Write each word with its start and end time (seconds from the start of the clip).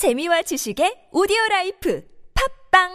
재미와 0.00 0.40
지식의 0.40 1.10
오디오 1.12 1.36
라이프 1.50 2.02
팟빵 2.72 2.88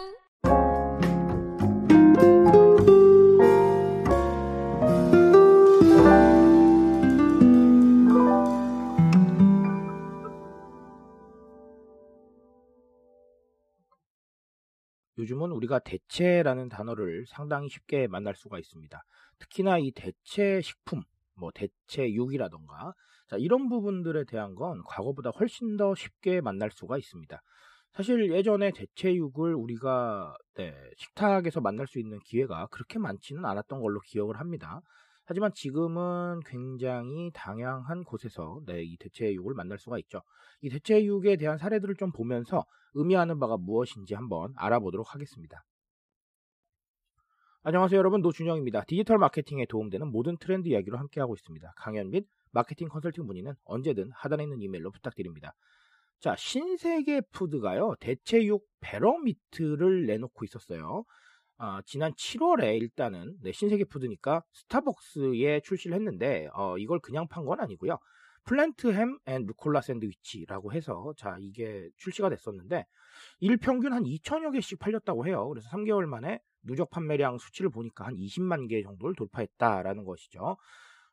요즘은 15.16 15.52
우리가 15.52 15.78
대체라는 15.78 16.68
단어를 16.68 17.26
상당히 17.28 17.68
쉽게 17.68 18.08
만날 18.08 18.34
수가 18.34 18.58
있습니다. 18.58 19.00
특히나 19.38 19.78
이 19.78 19.92
대체 19.92 20.60
식품, 20.60 21.02
뭐 21.36 21.50
대체육이라던가 21.54 22.94
자, 23.28 23.36
이런 23.36 23.68
부분들에 23.68 24.24
대한 24.24 24.54
건 24.54 24.82
과거보다 24.86 25.30
훨씬 25.30 25.76
더 25.76 25.94
쉽게 25.94 26.40
만날 26.40 26.70
수가 26.70 26.96
있습니다. 26.98 27.40
사실 27.92 28.30
예전에 28.30 28.72
대체육을 28.72 29.54
우리가 29.54 30.36
네, 30.54 30.74
식탁에서 30.96 31.60
만날 31.60 31.86
수 31.86 31.98
있는 31.98 32.18
기회가 32.20 32.66
그렇게 32.66 32.98
많지는 32.98 33.44
않았던 33.44 33.80
걸로 33.80 34.00
기억을 34.00 34.38
합니다. 34.38 34.80
하지만 35.24 35.50
지금은 35.54 36.40
굉장히 36.46 37.30
다양한 37.34 38.04
곳에서 38.04 38.60
네, 38.66 38.82
이 38.84 38.96
대체육을 38.98 39.54
만날 39.54 39.78
수가 39.78 39.98
있죠. 39.98 40.22
이 40.60 40.68
대체육에 40.68 41.36
대한 41.36 41.58
사례들을 41.58 41.96
좀 41.96 42.12
보면서 42.12 42.64
의미하는 42.94 43.40
바가 43.40 43.56
무엇인지 43.56 44.14
한번 44.14 44.52
알아보도록 44.56 45.14
하겠습니다. 45.14 45.64
안녕하세요 47.68 47.98
여러분 47.98 48.20
노준영입니다. 48.22 48.84
디지털 48.84 49.18
마케팅에 49.18 49.66
도움되는 49.66 50.06
모든 50.12 50.36
트렌드 50.36 50.68
이야기로 50.68 50.98
함께하고 50.98 51.34
있습니다. 51.34 51.72
강연 51.76 52.10
및 52.10 52.24
마케팅 52.52 52.86
컨설팅 52.86 53.26
문의는 53.26 53.54
언제든 53.64 54.12
하단에 54.14 54.44
있는 54.44 54.62
이메일로 54.62 54.92
부탁드립니다. 54.92 55.52
자 56.20 56.36
신세계 56.36 57.22
푸드가요 57.32 57.96
대체육 57.98 58.64
베러미트를 58.78 60.06
내놓고 60.06 60.44
있었어요. 60.44 61.02
아, 61.58 61.82
지난 61.84 62.12
7월에 62.12 62.80
일단은 62.80 63.36
네, 63.42 63.50
신세계 63.50 63.86
푸드니까 63.86 64.44
스타벅스에 64.52 65.58
출시를 65.64 65.96
했는데 65.96 66.48
어, 66.54 66.78
이걸 66.78 67.00
그냥 67.00 67.26
판 67.26 67.44
건 67.44 67.58
아니고요. 67.58 67.98
플랜트 68.44 68.92
햄 68.92 69.18
and 69.26 69.44
루콜라 69.44 69.80
샌드위치라고 69.80 70.72
해서 70.72 71.12
자 71.16 71.36
이게 71.40 71.88
출시가 71.96 72.28
됐었는데 72.28 72.84
일평균 73.40 73.92
한 73.92 74.04
2천여 74.04 74.52
개씩 74.52 74.78
팔렸다고 74.78 75.26
해요. 75.26 75.48
그래서 75.48 75.68
3개월 75.70 76.06
만에 76.06 76.38
누적 76.66 76.90
판매량 76.90 77.38
수치를 77.38 77.70
보니까 77.70 78.06
한 78.06 78.16
20만 78.16 78.68
개 78.68 78.82
정도를 78.82 79.14
돌파했다라는 79.14 80.04
것이죠. 80.04 80.56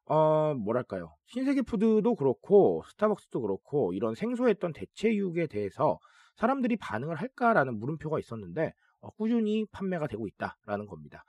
어, 0.05 0.53
뭐랄까요. 0.55 1.15
신세계 1.27 1.61
푸드도 1.61 2.15
그렇고 2.15 2.83
스타벅스도 2.89 3.41
그렇고 3.41 3.93
이런 3.93 4.15
생소했던 4.15 4.73
대체육에 4.73 5.47
대해서 5.47 5.99
사람들이 6.35 6.75
반응을 6.77 7.15
할까라는 7.15 7.79
물음표가 7.79 8.19
있었는데 8.19 8.73
어, 9.01 9.09
꾸준히 9.11 9.65
판매가 9.71 10.07
되고 10.07 10.27
있다라는 10.27 10.87
겁니다. 10.87 11.23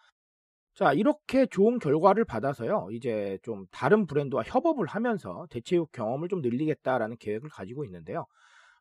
자, 0.75 0.93
이렇게 0.93 1.47
좋은 1.47 1.79
결과를 1.79 2.25
받아서요, 2.25 2.89
이제 2.91 3.39
좀 3.45 3.65
다른 3.71 4.07
브랜드와 4.07 4.43
협업을 4.43 4.87
하면서 4.87 5.47
대체육 5.51 5.93
경험을 5.93 6.29
좀 6.29 6.41
늘리겠다라는 6.41 7.17
계획을 7.19 7.49
가지고 7.49 7.85
있는데요. 7.85 8.27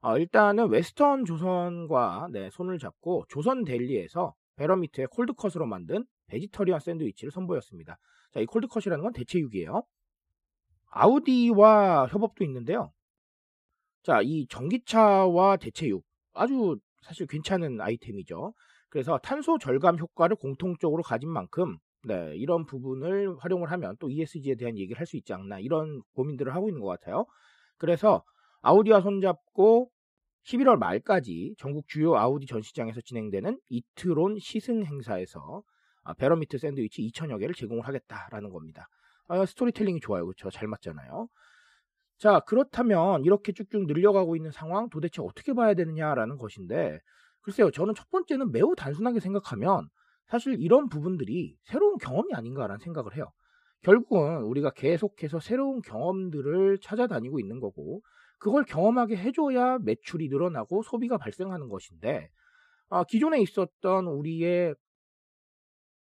어, 0.02 0.18
일단은 0.18 0.70
웨스틴 0.70 1.24
조선과 1.24 2.30
네, 2.32 2.50
손을 2.52 2.80
잡고 2.80 3.26
조선 3.30 3.64
델리에서 3.64 4.34
베러미트의 4.56 5.08
cold 5.08 5.29
cut으로 5.29 5.66
만든 5.66 6.06
vegetarian 6.28 6.80
샌드위치를 6.80 7.32
선보였습니다. 7.32 7.98
자, 8.34 8.40
이 8.40 8.46
콜드컷이라는 8.46 9.04
건 9.04 9.14
대체육이에요. 9.14 9.84
아우디와 10.92 12.08
협업도 12.08 12.44
있는데요. 12.46 12.92
자, 14.04 14.22
이 14.22 14.46
전기차와 14.48 15.58
대체육 15.58 16.04
아주 16.34 16.78
사실 17.02 17.28
괜찮은 17.28 17.82
아이템이죠. 17.82 18.54
그래서 18.90 19.18
탄소 19.20 19.58
절감 19.58 19.98
효과를 19.98 20.36
공통적으로 20.36 21.04
가진 21.04 21.30
만큼 21.30 21.78
네, 22.06 22.36
이런 22.36 22.66
부분을 22.66 23.38
활용을 23.40 23.72
하면 23.72 23.96
또 24.00 24.10
ESG에 24.10 24.56
대한 24.56 24.78
얘기를 24.78 25.00
할 25.00 25.06
수 25.08 25.18
있지 25.18 25.34
않나 25.34 25.60
이런 25.60 26.02
고민들을 26.16 26.54
하고 26.54 26.68
있는 26.70 26.82
것 26.82 26.88
같아요. 26.88 27.26
그래서 27.78 28.24
아우디와 28.62 29.02
손잡고 29.02 29.90
11월 30.44 30.78
말까지 30.78 31.56
전국 31.58 31.88
주요 31.88 32.16
아우디 32.16 32.48
전시장에서 32.48 33.02
진행되는 33.02 33.60
이트론 33.70 34.40
시승 34.40 34.84
행사에서 34.84 35.64
아, 36.04 36.14
Better 36.14 36.40
Meat 36.40 36.58
샌드위치 36.58 37.02
2천여 37.10 37.40
개를 37.40 37.56
제공을 37.56 37.88
하겠다라는 37.88 38.50
겁니다. 38.50 38.88
아, 39.28 39.46
스토리텔링이 39.46 40.02
좋아요. 40.02 40.26
그렇죠? 40.26 40.50
잘 40.50 40.68
맞잖아요. 40.68 41.30
자, 42.18 42.42
그렇다면 42.42 43.24
이렇게 43.24 43.54
쭉쭉 43.54 43.86
늘려가고 43.86 44.36
있는 44.36 44.52
상황 44.52 44.90
도대체 44.90 45.22
어떻게 45.22 45.54
봐야 45.54 45.74
되느냐라는 45.74 46.38
것인데 46.38 47.00
글쎄요. 47.42 47.72
저는 47.72 47.96
첫 47.96 48.10
번째는 48.10 48.52
매우 48.52 48.76
단순하게 48.76 49.20
생각하면 49.20 49.88
사실 50.28 50.56
이런 50.60 50.90
부분들이 50.90 51.56
새로운 51.64 51.98
경험이 51.98 52.34
아닌가라는 52.34 52.80
생각을 52.80 53.16
해요. 53.16 53.32
결국은 53.82 54.44
우리가 54.44 54.72
계속해서 54.72 55.40
새로운 55.40 55.82
경험들을 55.82 56.80
찾아다니고 56.82 57.40
있는 57.40 57.60
거고 57.60 58.02
그걸 58.44 58.66
경험하게 58.66 59.16
해줘야 59.16 59.80
매출이 59.80 60.28
늘어나고 60.28 60.84
소비가 60.84 61.18
발생하는 61.18 61.70
것인데 61.70 62.30
아, 62.90 63.06
기존에 63.06 63.42
있었던 63.42 64.06
우리의 64.06 64.76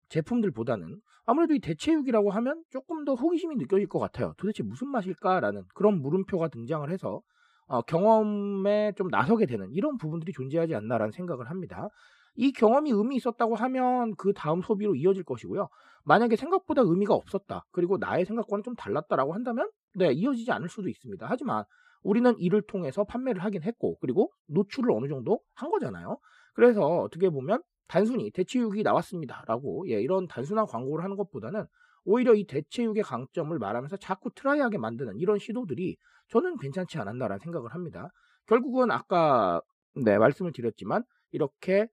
제품들보다는 0.09 1.01
아무래도 1.25 1.55
이 1.55 1.61
대체육이라고 1.61 2.33
하면 2.33 2.65
조금 2.71 3.05
더 3.05 3.15
호기심이 3.15 3.55
느껴질 3.55 3.87
것 3.87 4.01
같아요. 4.01 4.35
도대체 4.39 4.65
무슨 4.65 4.89
맛일까라는 4.89 5.63
그런 5.73 6.03
물음표가 6.03 6.49
등장을 6.49 6.91
해서 6.91 7.23
어, 7.67 7.81
경험에 7.83 8.93
좀 8.97 9.07
나서게 9.07 9.47
되는 9.47 9.71
이런 9.71 9.97
부분들이 9.97 10.33
존재하지 10.33 10.75
않나라는 10.75 11.13
생각을 11.13 11.49
합니다. 11.49 11.91
이 12.35 12.51
경험이 12.51 12.91
의미 12.91 13.15
있었다고 13.17 13.55
하면 13.55 14.17
그 14.17 14.33
다음 14.33 14.63
소비로 14.63 14.97
이어질 14.97 15.23
것이고요. 15.23 15.69
만약에 16.05 16.35
생각보다 16.35 16.83
의미가 16.83 17.15
없었다. 17.15 17.67
그리고 17.71 17.99
나의 17.99 18.25
생각과는 18.25 18.65
좀 18.65 18.75
달랐다라고 18.75 19.33
한다면 19.33 19.71
네, 19.95 20.11
이어지지 20.13 20.51
않을 20.51 20.69
수도 20.69 20.89
있습니다. 20.89 21.25
하지만 21.29 21.63
우리는 22.03 22.35
이를 22.39 22.63
통해서 22.63 23.05
판매를 23.05 23.43
하긴 23.45 23.63
했고 23.63 23.97
그리고 24.01 24.33
노출을 24.47 24.91
어느 24.93 25.09
정도 25.09 25.41
한 25.55 25.71
거잖아요. 25.71 26.19
그래서 26.55 26.83
어떻게 26.83 27.31
보면 27.31 27.63
단순히 27.89 28.31
대체육이 28.31 28.83
나왔습니다라고 28.83 29.89
예, 29.89 30.01
이런 30.01 30.27
단순한 30.27 30.67
광고를 30.67 31.05
하는 31.05 31.17
것보다는 31.17 31.67
오히려 32.05 32.35
이 32.35 32.45
대체육의 32.47 33.03
강점을 33.03 33.57
말하면서 33.59 33.97
자꾸 33.99 34.31
트라이하게 34.35 34.79
만드는 34.79 35.19
이런 35.19 35.39
시도들이 35.39 35.97
저는 36.29 36.57
괜찮지 36.59 36.99
않았나라는 36.99 37.39
생각을 37.41 37.73
합니다. 37.75 38.09
결국은 38.47 38.91
아까 38.91 39.61
네, 39.95 40.19
말씀을 40.19 40.53
드렸지만 40.53 41.05
이렇게 41.31 41.87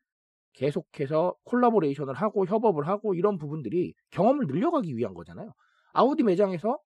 계속해서 0.53 1.35
콜라보레이션을 1.43 2.13
하고 2.13 2.45
협업을 2.45 2.87
하고 2.87 3.13
이런 3.13 3.37
부분들이 3.37 3.93
경험을 4.11 4.47
늘려가기 4.47 4.95
위한 4.97 5.13
거잖아요. 5.13 5.53
아우디 5.93 6.23
매장에서 6.23 6.79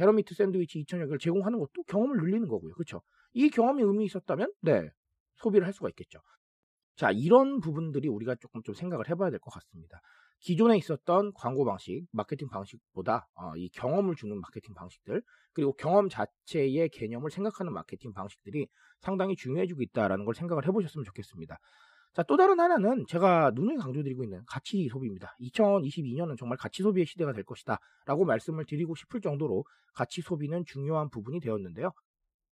Better 0.00 0.20
Meat 0.20 0.34
샌드위치 0.34 0.82
2천여 0.82 1.04
개를 1.04 1.18
제공하는 1.18 1.58
것도 1.58 1.82
경험을 1.86 2.16
늘리는 2.16 2.48
거고요. 2.48 2.72
그렇죠? 2.72 3.02
이 3.34 3.50
경험이 3.50 3.82
의미 3.82 4.06
있었다면 4.06 4.50
네, 4.62 4.88
소비를 5.36 5.66
할 5.66 5.74
수가 5.74 5.90
있겠죠. 5.90 6.20
자, 6.96 7.10
이런 7.10 7.60
부분들이 7.60 8.08
우리가 8.08 8.34
조금 8.36 8.62
좀 8.62 8.74
생각을 8.74 9.10
해봐야 9.10 9.28
될 9.30 9.38
것 9.40 9.50
같습니다. 9.52 10.00
기존에 10.38 10.78
있었던 10.78 11.32
광고 11.34 11.66
방식, 11.66 12.06
마케팅 12.12 12.48
방식보다 12.48 13.28
어, 13.34 13.54
이 13.56 13.68
경험을 13.68 14.16
주는 14.16 14.40
마케팅 14.40 14.72
방식들, 14.74 15.22
그리고 15.52 15.74
경험 15.74 16.08
자체의 16.08 16.88
개념을 16.88 17.30
생각하는 17.30 17.74
마케팅 17.74 18.14
방식들이 18.14 18.68
상당히 19.00 19.36
중요해지고 19.36 19.82
있다라는 19.82 20.24
걸 20.24 20.34
생각을 20.34 20.66
해보셨으면 20.66 21.04
좋겠습니다. 21.04 21.58
자, 22.12 22.24
또 22.24 22.36
다른 22.36 22.58
하나는 22.58 23.04
제가 23.06 23.52
누누이 23.54 23.76
강조드리고 23.76 24.24
있는 24.24 24.42
가치 24.46 24.88
소비입니다. 24.88 25.36
2022년은 25.40 26.36
정말 26.36 26.58
가치 26.58 26.82
소비의 26.82 27.06
시대가 27.06 27.32
될 27.32 27.44
것이다. 27.44 27.78
라고 28.04 28.24
말씀을 28.24 28.64
드리고 28.66 28.96
싶을 28.96 29.20
정도로 29.20 29.64
가치 29.94 30.20
소비는 30.20 30.64
중요한 30.66 31.08
부분이 31.08 31.38
되었는데요. 31.38 31.92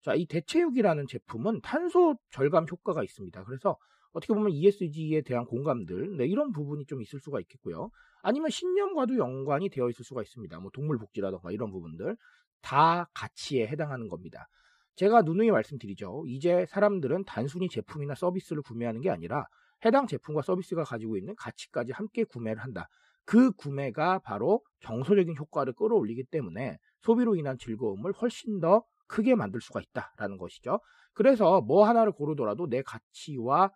자, 0.01 0.13
이 0.13 0.28
대체육이라는 0.28 1.07
제품은 1.07 1.62
탄소 1.62 2.16
절감 2.29 2.68
효과가 2.69 3.03
있습니다. 3.03 3.44
그래서 3.45 3.78
어떻게 4.13 4.33
보면 4.33 4.51
ESG에 4.51 5.21
대한 5.21 5.45
공감들, 5.45 6.18
네, 6.18 6.27
이런 6.27 6.51
부분이 6.51 6.86
좀 6.86 7.01
있을 7.01 7.19
수가 7.19 7.39
있겠고요. 7.42 7.89
아니면 8.21 8.51
신념과도 8.51 9.18
연관이 9.18 9.69
되어 9.69 9.89
있을 9.89 10.06
수가 10.06 10.21
있습니다. 10.21 10.60
뭐 10.60 10.69
동물 10.71 11.00
복지라던가 11.00 11.51
이런 11.51 11.71
부분들 11.71 12.15
다 12.62 13.10
가치에 13.13 13.68
해당하는 13.68 14.07
겁니다. 14.07 14.48
제가 14.98 15.22
누누이 15.22 15.52
말씀드리죠. 15.52 16.26
이제 16.28 16.66
사람들은 16.66 17.24
단순히 17.26 17.70
제품이나 17.70 18.16
서비스를 18.16 18.64
구매하는 18.64 19.00
게 19.02 19.10
아니라 19.12 19.46
해당 19.86 20.08
제품과 20.08 20.42
서비스가 20.42 20.84
가지고 20.84 21.18
있는 21.18 21.36
가치까지 21.36 21.92
함께 21.92 22.24
구매를 22.24 22.62
한다. 22.62 22.90
그 23.24 23.52
구매가 23.52 24.20
바로 24.20 24.62
정서적인 24.82 25.36
효과를 25.38 25.74
끌어올리기 25.74 26.24
때문에 26.26 26.78
소비로 27.02 27.36
인한 27.36 27.58
즐거움을 27.60 28.12
훨씬 28.14 28.60
더 28.60 28.84
크게 29.08 29.36
만들 29.36 29.62
수가 29.62 29.82
있다라는 29.82 30.38
것이죠. 30.38 30.80
그래서 31.14 31.62
뭐 31.62 31.88
하나를 31.88 32.12
고르더라도 32.12 32.68
내 32.68 32.82
가치와 32.82 33.72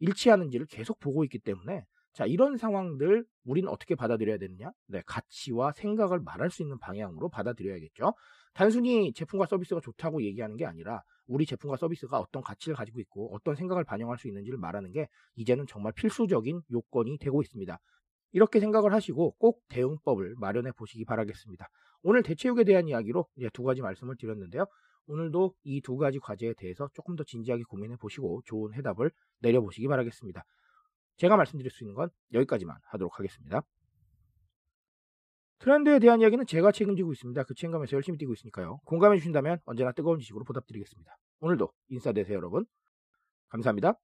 일치하는지를 0.00 0.66
계속 0.66 0.98
보고 1.00 1.24
있기 1.24 1.38
때문에 1.38 1.84
자 2.12 2.26
이런 2.26 2.56
상황들 2.58 3.24
우리는 3.44 3.68
어떻게 3.70 3.94
받아들여야 3.94 4.38
되느냐? 4.38 4.70
네, 4.86 5.02
가치와 5.06 5.72
생각을 5.72 6.20
말할 6.20 6.50
수 6.50 6.62
있는 6.62 6.78
방향으로 6.78 7.28
받아들여야겠죠. 7.30 8.14
단순히 8.54 9.12
제품과 9.14 9.46
서비스가 9.46 9.80
좋다고 9.80 10.22
얘기하는 10.22 10.56
게 10.56 10.66
아니라 10.66 11.02
우리 11.26 11.46
제품과 11.46 11.78
서비스가 11.78 12.18
어떤 12.18 12.42
가치를 12.42 12.76
가지고 12.76 13.00
있고 13.00 13.34
어떤 13.34 13.54
생각을 13.54 13.84
반영할 13.84 14.18
수 14.18 14.28
있는지를 14.28 14.58
말하는 14.58 14.92
게 14.92 15.08
이제는 15.36 15.66
정말 15.66 15.92
필수적인 15.94 16.60
요건이 16.70 17.18
되고 17.18 17.40
있습니다. 17.40 17.78
이렇게 18.32 18.60
생각을 18.60 18.92
하시고 18.92 19.32
꼭 19.38 19.62
대응법을 19.68 20.34
마련해 20.38 20.72
보시기 20.72 21.04
바라겠습니다. 21.04 21.68
오늘 22.02 22.22
대체육에 22.22 22.64
대한 22.64 22.88
이야기로 22.88 23.26
두 23.52 23.62
가지 23.62 23.80
말씀을 23.82 24.16
드렸는데요. 24.18 24.66
오늘도 25.06 25.54
이 25.64 25.80
두 25.80 25.96
가지 25.96 26.18
과제에 26.18 26.54
대해서 26.54 26.88
조금 26.94 27.16
더 27.16 27.24
진지하게 27.24 27.64
고민해 27.68 27.96
보시고 27.96 28.42
좋은 28.44 28.74
해답을 28.74 29.10
내려보시기 29.40 29.88
바라겠습니다. 29.88 30.44
제가 31.16 31.36
말씀드릴 31.36 31.70
수 31.70 31.84
있는 31.84 31.94
건 31.94 32.10
여기까지만 32.32 32.76
하도록 32.84 33.18
하겠습니다. 33.18 33.62
트렌드에 35.58 36.00
대한 36.00 36.20
이야기는 36.20 36.44
제가 36.46 36.72
책임지고 36.72 37.12
있습니다. 37.12 37.44
그 37.44 37.54
책임감에서 37.54 37.94
열심히 37.94 38.18
뛰고 38.18 38.32
있으니까요. 38.32 38.78
공감해 38.84 39.18
주신다면 39.18 39.60
언제나 39.64 39.92
뜨거운 39.92 40.18
지식으로 40.18 40.44
보답드리겠습니다. 40.44 41.16
오늘도 41.40 41.72
인사되세요 41.88 42.36
여러분. 42.36 42.66
감사합니다. 43.48 43.94